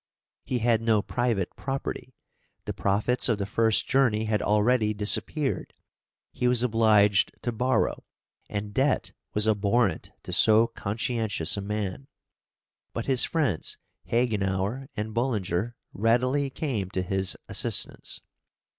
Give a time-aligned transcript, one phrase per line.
[0.43, 2.15] He had no private property;
[2.65, 5.75] the profits of the first journey had already disappeared;
[6.31, 8.03] he was obliged to borrow,
[8.49, 12.07] and debt was abhorrent to so conscientious a man;
[12.93, 13.77] but his friends
[14.07, 18.21] Hagenauer and Bullinger readily came to his assistance.